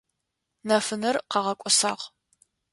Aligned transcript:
Нэфынэр 0.67 1.15
къагъэкIосагъ. 1.31 2.03